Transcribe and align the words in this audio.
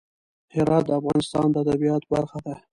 هرات 0.55 0.83
د 0.87 0.91
افغانستان 0.99 1.47
د 1.51 1.57
طبیعت 1.69 2.03
برخه 2.13 2.39
ده. 2.45 2.55